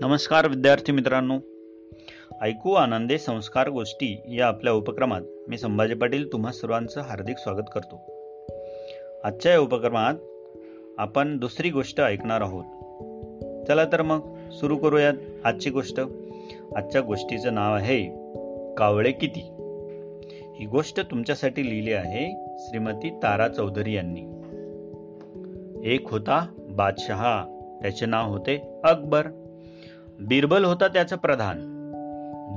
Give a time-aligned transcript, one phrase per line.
[0.00, 1.38] नमस्कार विद्यार्थी मित्रांनो.
[2.42, 8.00] ऐकू आनंदे संस्कार गोष्टी या आपल्या उपक्रमात मी संभाजी पाटील तुम्हा सर्वांचं हार्दिक स्वागत करतो.
[9.24, 10.14] आजच्या या उपक्रमात
[10.98, 12.64] आपण दुसरी गोष्ट ऐकणार आहोत.
[13.68, 16.00] चला तर मग सुरू करूयात आजची गोष्ट.
[16.76, 18.04] आजच्या गोष्टीचं नाव आहे
[18.74, 19.40] कावळे किती?
[20.58, 24.22] ही गोष्ट तुमच्यासाठी लिहिली आहे श्रीमती तारा चौधरी यांनी.
[25.94, 27.44] एक होता बादशहा
[27.82, 29.26] त्याचे नाव होते अकबर.
[30.20, 31.56] बिरबल होता त्याचा प्रधान.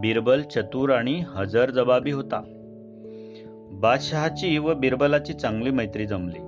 [0.02, 2.42] बिरबल चतुर आणि हजर जबाबी होता.
[3.72, 6.40] बादशहाची व बिरबलाची चांगली मैत्री जमली.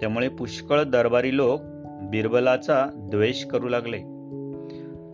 [0.00, 1.60] त्यामुळे पुष्कळ दरबारी लोक
[2.02, 3.98] बिरबलाचा द्वेष करू लागले.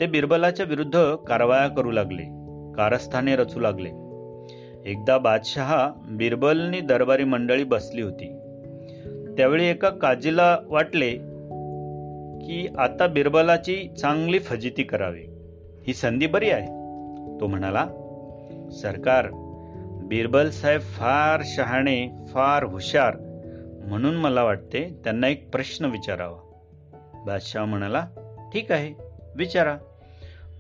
[0.01, 2.23] ते बिरबलाच्या विरुद्ध कारवाया करू लागले
[2.77, 3.89] कारस्थाने रचू लागले.
[4.91, 8.35] एकदा बादशहा बिरबलनी दरबारी मंडळी बसली होती.
[9.37, 11.28] त्यावेळी एका काजीला वाटले
[12.47, 15.25] की आता बिरबलाची चांगली फजिती करावी.
[15.87, 16.67] ही संधी बरी आहे.
[17.41, 17.87] तो म्हणाला
[18.73, 19.27] सरकार
[20.03, 23.17] बिरबल साहेब फार शहाणे फार हुशार
[23.89, 26.39] म्हणून मला वाटते त्यांना एक प्रश्न विचारावा.
[27.27, 28.07] बादशाह म्हणाला
[28.55, 28.95] ठीक आहे
[29.37, 29.77] विचारा.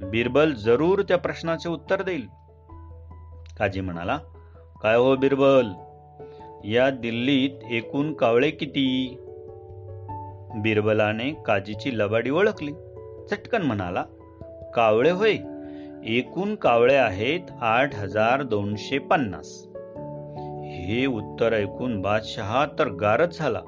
[0.03, 2.27] बिरबल जरूर त्या प्रश्नाचे उत्तर देईल.
[3.59, 4.19] काजी म्हणाला
[4.83, 5.67] काय हो बिरबल?
[6.65, 9.19] या दिल्लीत एकूण कावळे किती?
[10.55, 12.73] बिरबलाने काजीची लबाडी ओळखली.
[13.31, 14.05] चटकन म्हणाला
[14.75, 15.37] कावळे होय.
[16.05, 19.65] एकूण कावळे आहेत आठ हजार दोनशे पन्नास.
[20.71, 23.61] हे उत्तर ऐकून बादशहा तर गारच झाला.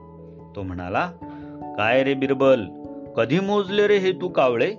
[0.57, 1.11] तो म्हणाला
[1.79, 2.65] काय रे बिरबल
[3.17, 4.75] कधी मोजले रे हे तू कावळे?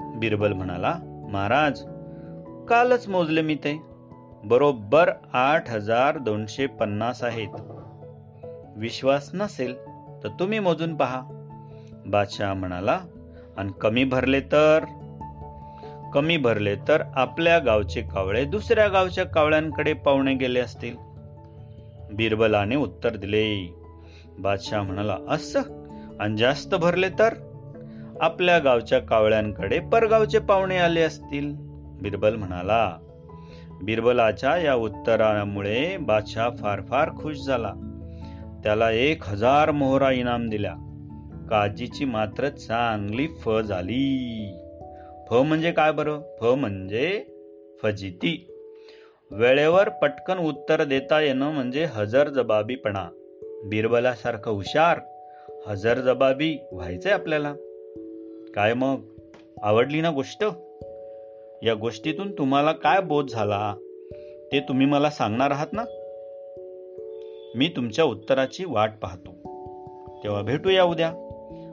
[0.00, 0.94] बिरबल म्हणाला
[1.32, 1.82] महाराज
[2.68, 3.82] कालच मोजले मी ते.
[4.44, 7.48] बरोबर आठ हजार दोनशे पन्नास आहेत.
[8.76, 9.74] विश्वास नसेल
[10.24, 11.22] तर तुम्ही मोजून पहा.
[12.06, 13.00] बादशाह म्हणाला
[13.56, 14.84] आणि कमी भरले तर?
[16.14, 20.96] कमी भरले तर आपल्या गावचे कावळे दुसऱ्या गावच्या कावळ्यांकडे पाहुणे गेले असतील.
[22.12, 23.74] बिरबलाने उत्तर दिले.
[24.38, 25.60] बादशाह म्हणाला असं?
[26.20, 27.34] आणि जास्त भरले तर?
[28.20, 31.54] आपल्या गावच्या कावळ्यांकडे परगावचे पाहुणे आले असतील.
[32.02, 32.96] बिरबल म्हणाला.
[33.82, 37.72] बिरबलाच्या या उत्तरामुळे बादशाह फार फार खुश झाला.
[38.66, 40.74] त्याला एक हजार मोहरा इनाम दिल्या.
[41.50, 44.48] काजीची मात्र चांगली फ झाली.
[45.30, 46.20] फ म्हणजे काय बरं?
[46.40, 47.24] फ म्हणजे
[47.82, 48.46] फजिती.
[49.30, 53.08] वेळेवर पटकन उत्तर देता येणं म्हणजे हजर जबाबीपणा.
[53.64, 54.98] बिरबलासारखं हुशार
[55.66, 57.54] हजर जबाबी व्हायचंय आपल्याला.
[58.54, 59.00] काय मग?
[59.62, 60.44] आवडली ना गोष्ट?
[61.62, 63.74] या गोष्टीतून तुम्हाला काय बोध झाला?
[64.52, 65.84] ते तुम्ही मला सांगणार आहात ना?
[67.56, 69.30] मी तुमच्या उत्तराची वाट पाहतो.
[70.24, 71.12] तेव्हा भेटूया उद्या.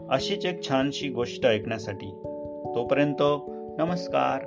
[0.09, 2.07] अशीच एक छानशी गोष्ट ऐकण्यासाठी
[2.75, 3.23] तोपर्यंत
[3.79, 4.45] नमस्कार.